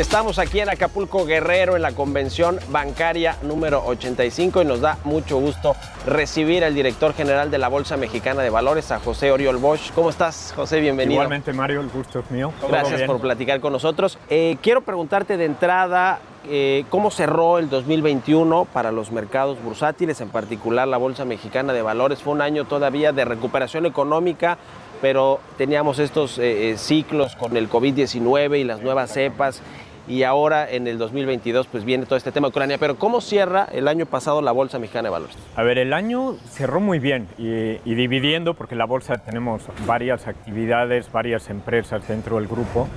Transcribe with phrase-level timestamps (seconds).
[0.00, 5.36] Estamos aquí en Acapulco Guerrero en la convención bancaria número 85 y nos da mucho
[5.38, 5.76] gusto
[6.06, 9.92] recibir al director general de la Bolsa Mexicana de Valores, a José Oriol Bosch.
[9.92, 10.80] ¿Cómo estás, José?
[10.80, 11.16] Bienvenido.
[11.16, 12.50] Igualmente, Mario, el gusto es mío.
[12.66, 14.18] Gracias por platicar con nosotros.
[14.30, 20.30] Eh, quiero preguntarte de entrada eh, cómo cerró el 2021 para los mercados bursátiles, en
[20.30, 22.22] particular la Bolsa Mexicana de Valores.
[22.22, 24.56] Fue un año todavía de recuperación económica,
[25.02, 29.60] pero teníamos estos eh, ciclos con el COVID-19 y las nuevas cepas.
[30.10, 32.78] Y ahora en el 2022 pues viene todo este tema de Ucrania.
[32.78, 35.36] Pero ¿cómo cierra el año pasado la Bolsa Mexicana de Valores?
[35.54, 41.12] A ver, el año cerró muy bien y, dividiendo, porque la bolsa tenemos varias actividades,
[41.12, 42.88] varias empresas dentro del grupo,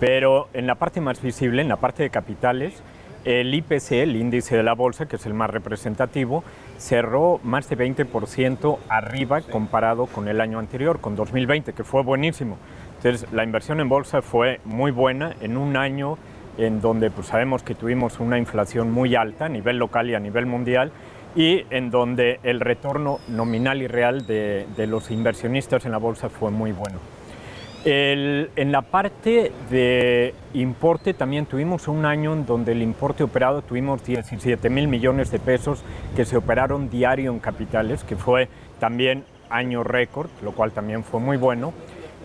[0.00, 2.82] pero en la parte más visible, en la parte de capitales,
[3.24, 6.42] el IPC, el índice de la bolsa, que es el más representativo,
[6.78, 12.56] cerró más de 20% arriba comparado con el año anterior, con 2020, que fue buenísimo.
[12.96, 16.18] Entonces, la inversión en bolsa fue muy buena en un año
[16.58, 20.20] en donde pues, sabemos que tuvimos una inflación muy alta a nivel local y a
[20.20, 20.90] nivel mundial
[21.34, 26.28] y en donde el retorno nominal y real de, de los inversionistas en la bolsa
[26.30, 26.98] fue muy bueno.
[27.84, 33.62] El- en la parte de importe también tuvimos un año en donde el importe operado
[33.62, 35.84] tuvimos 17 mil millones de pesos
[36.16, 38.48] que se operaron diario en capitales, que fue
[38.80, 41.72] también año récord, lo cual también fue muy bueno.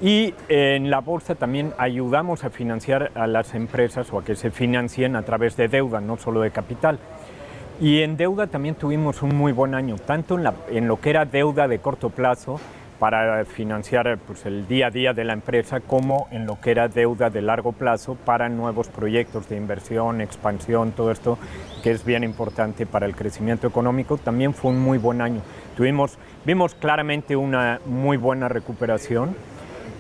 [0.02, 4.50] Y en la bolsa también ayudamos a financiar a las empresas o a que se
[4.50, 6.98] financien a través de deuda, no solo de capital.
[7.80, 11.12] Y en deuda también tuvimos un muy buen año, tanto en, la- en lo que
[11.12, 12.60] era deuda de corto plazo
[12.98, 16.88] para financiar pues, el día a día de la empresa, como en lo que era
[16.88, 21.40] deuda de largo plazo para nuevos proyectos de inversión, expansión, todo esto
[21.84, 24.18] que es bien importante para el crecimiento económico.
[24.18, 25.42] También fue un muy buen año.
[25.76, 29.36] Tuvimos, vimos claramente una muy buena recuperación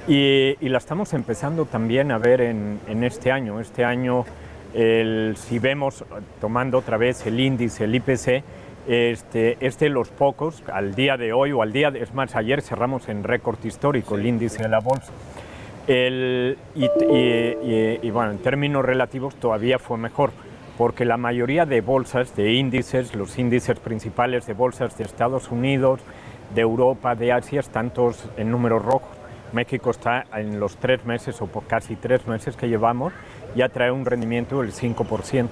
[0.08, 3.60] y, y la estamos empezando también a ver en, en este año.
[3.60, 4.26] Este año,
[4.74, 6.04] el- si vemos,
[6.40, 8.44] tomando otra vez el índice, el IPC,
[8.88, 12.36] este, es de los pocos, al día de hoy o al día, de- es más,
[12.36, 15.12] ayer cerramos en récord histórico el índice de la bolsa.
[15.88, 16.86] El- y-
[18.02, 20.32] y, bueno, en términos relativos todavía fue mejor,
[20.78, 26.00] porque la mayoría de bolsas, de índices, los índices principales de bolsas de Estados Unidos,
[26.56, 29.10] de Europa, de Asia, están todos en números rojos.
[29.54, 33.14] México está en los tres meses o por casi tres meses que llevamos,
[33.56, 35.48] ya trae un rendimiento del 5%,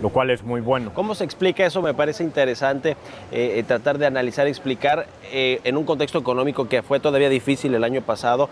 [0.00, 0.92] lo cual es muy bueno.
[0.94, 1.82] ¿Cómo se explica eso?
[1.82, 2.90] Me parece interesante
[3.32, 7.74] eh, eh, tratar de analizar explicar eh, en un contexto económico que fue todavía difícil
[7.74, 8.48] el año pasado,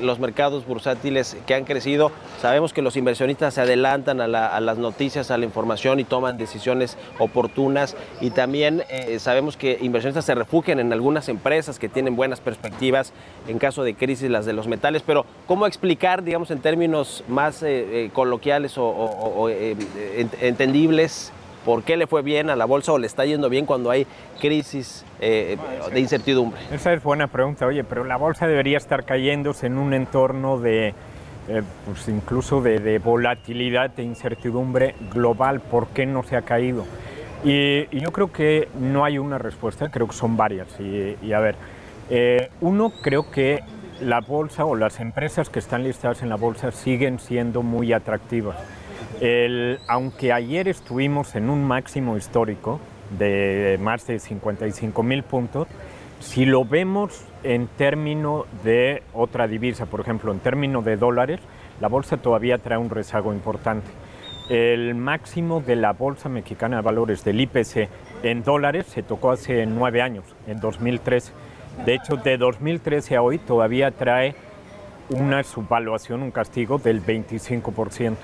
[0.00, 2.12] los mercados bursátiles que han crecido.
[2.40, 6.04] Sabemos que los inversionistas se adelantan a, la- a las noticias, a la información y
[6.04, 7.96] toman decisiones oportunas.
[8.20, 8.84] Y también
[9.18, 13.12] sabemos que inversionistas se refugian en algunas empresas que tienen buenas perspectivas
[13.48, 15.02] en caso de crisis, las de los metales.
[15.04, 17.64] Pero ¿cómo explicar, digamos, en términos más
[18.12, 19.76] coloquiales o, eh,
[20.92, 21.32] entendibles?
[21.64, 24.04] ¿Por qué le fue bien a la bolsa o le está yendo bien cuando hay
[24.40, 25.56] crisis eh,
[25.92, 26.60] de incertidumbre?
[26.72, 30.88] Esa es buena pregunta, oye, pero la bolsa debería estar cayéndose en un entorno de,
[31.48, 35.60] eh, pues incluso de, de volatilidad, de incertidumbre global.
[35.60, 36.84] ¿Por qué no se ha caído?
[37.44, 40.66] Y, y yo creo que no hay una respuesta, creo que son varias.
[40.80, 41.54] Y, y a ver,
[42.10, 43.60] eh, uno, creo que
[44.00, 48.56] la bolsa o las empresas que están listadas en la bolsa siguen siendo muy atractivas.
[49.86, 52.80] Aunque ayer estuvimos en un máximo histórico
[53.16, 55.68] de más de 55 mil puntos,
[56.18, 61.40] si lo vemos en términos de otra divisa, por ejemplo, en términos de dólares,
[61.80, 63.88] la bolsa todavía trae un rezago importante.
[64.48, 67.88] El máximo de la Bolsa Mexicana de Valores del IPC
[68.24, 71.32] en dólares se tocó hace nueve años, en 2013.
[71.86, 74.34] De hecho, de 2013 a hoy todavía trae
[75.10, 78.16] una subvaluación, un castigo del 25%.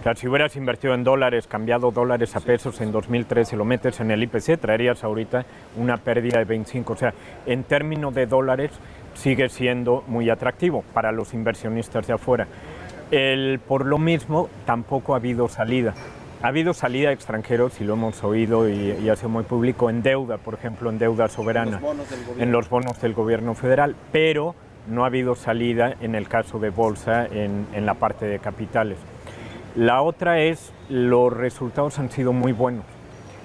[0.00, 4.00] O sea, si hubieras invertido en dólares, cambiado dólares a pesos en 2013, lo metes
[4.00, 5.44] en el IPC, traerías ahorita
[5.76, 6.92] una pérdida de 25.
[6.92, 7.14] O sea,
[7.46, 8.70] en términos de dólares
[9.14, 12.46] sigue siendo muy atractivo para los inversionistas de afuera.
[13.10, 15.94] El, por lo mismo, tampoco ha habido salida.
[16.42, 19.88] Ha habido salida de extranjeros, y lo hemos oído y, y ha sido muy público,
[19.88, 21.80] en deuda, por ejemplo, en deuda soberana,
[22.38, 24.54] en los bonos del gobierno federal, pero
[24.88, 28.98] no ha habido salida en el caso de bolsa en, en la parte de capitales.
[29.76, 32.86] La otra es, los resultados han sido muy buenos.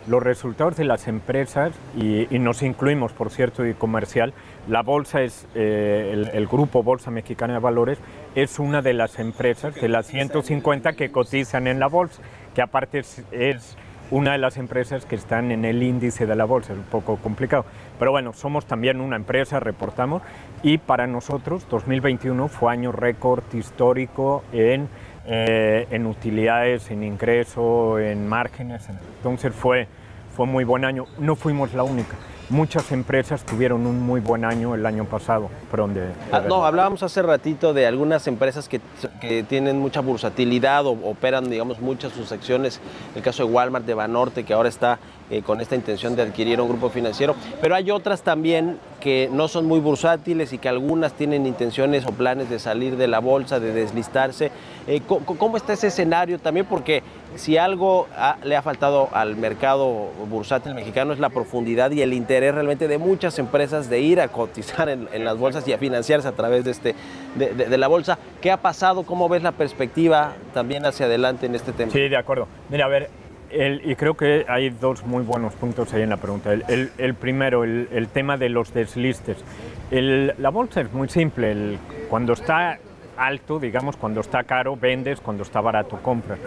[0.07, 4.33] Los resultados de las empresas, y, y nos incluimos, por cierto, y comercial,
[4.69, 8.00] la bolsa es, eh, el, el, grupo Bolsa Mexicana de Valores,
[8.33, 12.22] es una de las empresas, de las 150 que cotizan en la bolsa,
[12.56, 13.78] que aparte es, es
[14.10, 17.18] una de las empresas que están en el índice de la bolsa, es un poco
[17.18, 17.66] complicado.
[18.00, 20.22] Pero bueno, somos también una empresa, reportamos,
[20.63, 24.89] y para nosotros 2021 fue año récord histórico en
[25.25, 28.88] eh, en utilidades, en ingreso, en márgenes.
[29.18, 29.88] Entonces fue,
[30.35, 31.06] fue muy buen año.
[31.19, 32.15] No fuimos la única.
[32.51, 35.50] Muchas empresas tuvieron un muy buen año el año pasado.
[35.71, 38.81] Perdón, de, de ah, no, hablábamos hace ratito de algunas empresas que,
[39.21, 42.81] que, tienen mucha bursatilidad o operan, digamos, muchas sus acciones.
[43.15, 45.00] El caso de Walmart, de Banorte, que ahora está
[45.30, 47.38] eh, con esta intención de adquirir un grupo financiero.
[47.62, 52.12] Pero hay otras también que no son muy bursátiles y que algunas tienen intenciones o
[52.12, 54.51] planes de salir de la bolsa, de deslistarse.
[54.88, 56.65] Eh, ¿Cómo está ese escenario también?
[56.65, 57.01] Porque
[57.38, 62.12] si algo ha, le ha faltado al mercado bursátil mexicano es la profundidad y el
[62.12, 65.77] interés realmente de muchas empresas de ir a cotizar en, en las bolsas y a
[65.77, 66.95] financiarse a través de, este,
[67.35, 68.17] de, de, de, la bolsa.
[68.41, 69.03] ¿Qué ha pasado?
[69.03, 71.91] ¿Cómo ves la perspectiva también hacia adelante en este tema?
[71.91, 72.47] Sí, de acuerdo.
[72.69, 73.09] Mira, a ver,
[73.51, 76.53] el, y creo que hay dos muy buenos puntos ahí en la pregunta.
[76.53, 79.37] El, el, el primero, el, tema de los deslistes.
[79.91, 81.77] la bolsa es muy simple.
[82.09, 82.79] cuando está
[83.17, 86.39] alto, digamos, cuando está caro, vendes, cuando está barato, compras.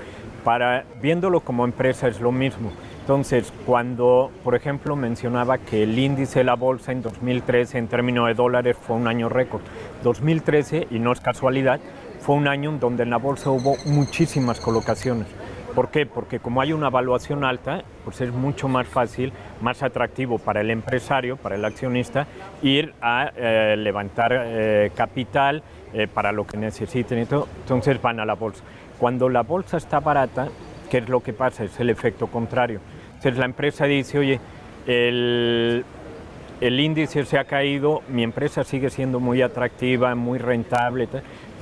[0.44, 2.72] Para, viéndolo como empresa es lo mismo.
[3.04, 8.26] Entonces, cuando, por ejemplo, mencionaba que el índice de la bolsa en 2013 en términos
[8.28, 9.60] de dólares fue un año récord.
[10.02, 11.80] 2013, y no es casualidad,
[12.20, 15.26] fue un año en donde en la bolsa hubo muchísimas colocaciones.
[15.74, 16.06] ¿Por qué?
[16.06, 20.70] Porque como hay una evaluación alta, pues es mucho más fácil, más atractivo para el
[20.70, 22.26] empresario, para el accionista,
[22.62, 25.62] ir a eh, levantar eh, capital
[25.92, 27.48] eh, para lo que necesiten y todo.
[27.60, 28.64] Entonces van a la bolsa.
[28.98, 30.48] Cuando la bolsa está barata,
[30.90, 31.64] ¿qué es lo que pasa?
[31.64, 32.80] Es el efecto contrario.
[33.08, 34.40] Entonces la empresa dice, oye,
[34.86, 35.84] el,
[36.60, 41.08] el índice se ha caído, mi empresa sigue siendo muy atractiva, muy rentable,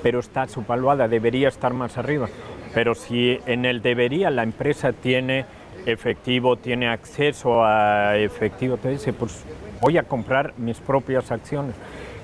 [0.02, 2.28] pero está subvaluada, debería estar más arriba.
[2.74, 5.44] Pero si en el debería la empresa tiene
[5.86, 9.44] efectivo, tiene acceso a efectivo, te dice, pues
[9.80, 11.74] voy a comprar mis propias acciones.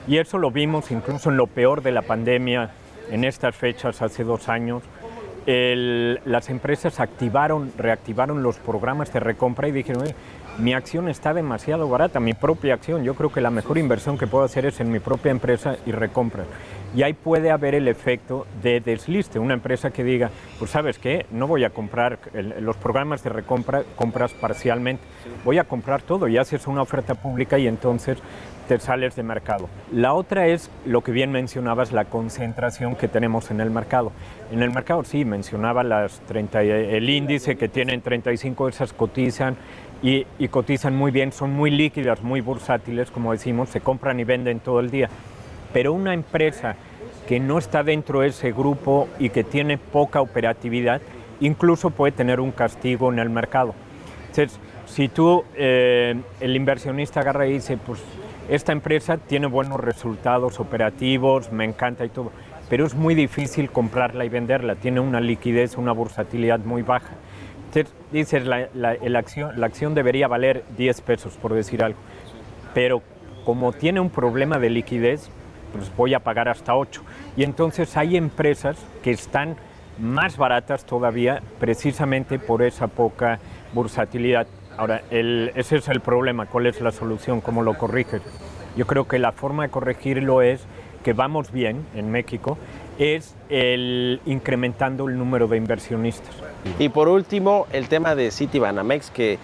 [0.06, 2.70] Y eso lo vimos incluso en lo peor de la pandemia,
[3.10, 4.82] en estas fechas hace dos años.
[5.48, 10.04] Las empresas activaron, reactivaron los programas de recompra y dijeron,
[10.58, 14.26] mi acción está demasiado barata, mi propia acción, yo creo que la mejor inversión que
[14.26, 16.44] puedo hacer es en mi propia empresa y recompra
[16.94, 21.26] y ahí puede haber el efecto de desliste, una empresa que diga, pues sabes qué,
[21.30, 22.18] no voy a comprar
[22.60, 25.02] los programas de recompra, compras parcialmente,
[25.44, 28.18] voy a comprar todo y haces una oferta pública y entonces
[28.68, 29.68] te sales de mercado.
[29.92, 34.12] La otra es lo que bien mencionabas, la concentración que tenemos en el mercado.
[34.52, 39.56] En el mercado sí, mencionaba las 30, el índice que tienen 35 esas cotizan
[40.00, 44.60] y cotizan muy bien, son muy líquidas, muy bursátiles, como decimos, se compran y venden
[44.60, 45.08] todo el día
[45.72, 46.76] pero una empresa
[47.26, 51.00] que no está dentro de ese grupo y que tiene poca operatividad,
[51.40, 53.74] incluso puede tener un castigo en el mercado.
[54.28, 58.00] Entonces, si tú, eh, el inversionista agarra y dice, pues
[58.48, 62.32] esta empresa tiene buenos resultados operativos, me encanta y todo,
[62.70, 67.10] pero es muy difícil comprarla y venderla, tiene una liquidez, una bursatilidad muy baja.
[67.66, 71.98] Entonces, dices, la, la, la, acción, la acción debería valer 10 pesos, por decir algo,
[72.72, 73.02] pero
[73.44, 75.30] como tiene un problema de liquidez,
[75.72, 77.02] pues voy a pagar hasta 8.
[77.36, 79.56] Y entonces hay empresas que están
[79.98, 83.38] más baratas todavía precisamente por esa poca
[83.72, 84.46] bursatilidad.
[84.76, 87.40] Ahora, el, ese es el problema, ¿cuál es la solución?
[87.40, 88.22] ¿Cómo lo corriges?
[88.76, 90.66] Yo creo que la forma de corregirlo es
[91.02, 92.58] que vamos bien en México,
[92.98, 96.34] es el incrementando el número de inversionistas.
[96.78, 99.38] Y por último, el tema de Citibanamex, que eh,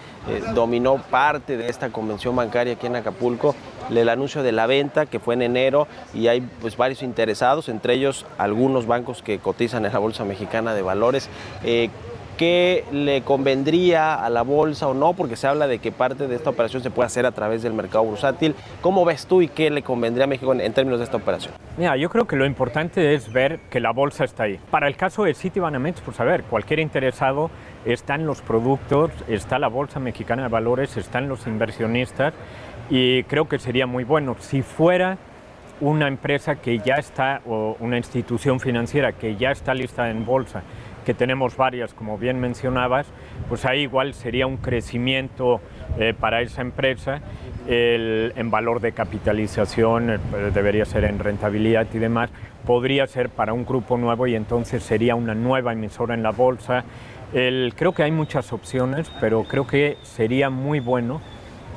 [0.53, 3.55] dominó parte de esta convención bancaria aquí en Acapulco,
[3.89, 7.93] el anuncio de la venta que fue en enero y hay pues varios interesados, entre
[7.93, 11.29] ellos algunos bancos que cotizan en la Bolsa Mexicana de Valores.
[11.63, 11.89] Eh,
[12.37, 15.13] ¿Qué le convendría a la bolsa o no?
[15.13, 17.73] Porque se habla de que parte de esta operación se puede hacer a través del
[17.73, 18.55] mercado bursátil.
[18.81, 21.53] ¿Cómo ves tú y qué le convendría a México en, en términos de esta operación?
[21.77, 24.59] Mira, yo creo que lo importante es ver que la bolsa está ahí.
[24.69, 27.49] Para el caso de Citibanamex, pues a ver, cualquier interesado
[27.85, 32.33] está en los productos, está la Bolsa Mexicana de Valores, están los inversionistas
[32.89, 34.35] y creo que sería muy bueno.
[34.39, 35.17] Si fuera
[35.81, 40.63] una empresa que ya está, o una institución financiera que ya está lista en bolsa,
[41.05, 43.07] que tenemos varias, como bien mencionabas,
[43.47, 45.61] pues ahí igual sería un crecimiento
[45.97, 47.21] eh, para esa empresa
[47.67, 50.17] el, en valor de capitalización, eh,
[50.53, 52.31] debería ser en rentabilidad y demás,
[52.65, 56.83] podría ser para un grupo nuevo y entonces sería una nueva emisora en la bolsa.
[57.31, 61.21] Creo que hay muchas opciones, pero creo que sería muy bueno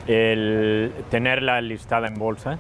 [0.07, 2.59] tenerla listada en bolsa.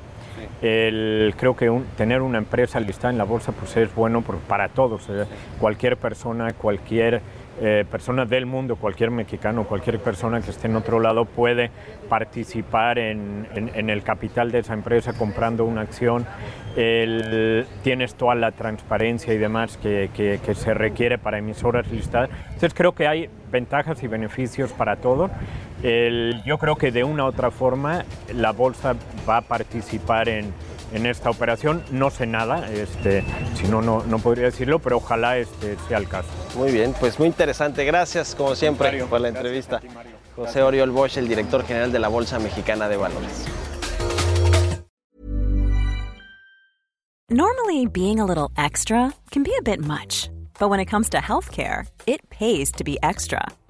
[0.63, 4.39] El, creo que un- tener una empresa listada en la bolsa pues es bueno por-
[4.39, 5.09] para todos.
[5.11, 5.25] eh,
[5.61, 7.21] Cualquier persona, cualquier
[7.61, 11.71] eh, persona del mundo, cualquier mexicano, cualquier persona que esté en otro lado puede
[12.09, 16.25] participar en, en- en el capital de esa empresa comprando una acción.
[16.77, 22.31] El- tienes toda la transparencia y demás que, que- que se requiere para emisoras listadas.
[22.47, 25.31] Entonces creo que hay ventajas y beneficios para todos.
[25.83, 28.05] El- yo creo que de una u otra forma
[28.35, 28.95] la bolsa
[29.29, 30.53] va a participar en,
[30.93, 31.83] en esta operación.
[31.93, 33.23] No sé nada, este,
[33.55, 36.29] si no, no, no podría decirlo, pero ojalá este, sea el caso.
[36.57, 37.85] Muy bien, pues muy interesante.
[37.85, 39.79] Gracias, como siempre, Contrario, por la entrevista.
[39.81, 40.13] ti, Mario.
[40.35, 43.45] José Oriol Bosch, el director general de la Bolsa Mexicana de Valores.
[47.31, 51.19] Normally, being a little extra can be a bit much, but when it comes to
[51.19, 53.43] healthcare, it pays to be extra.